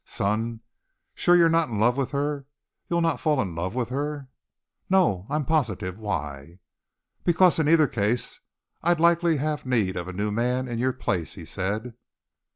[0.03, 0.61] "Son,
[1.13, 2.47] sure you're not in love with her
[2.89, 4.29] you'll not fall in love with her?"
[4.89, 5.27] "No.
[5.29, 5.99] I am positive.
[5.99, 6.57] Why?"
[7.23, 8.39] "Because in either case
[8.81, 11.93] I'd likely have need of a new man in your place," he said.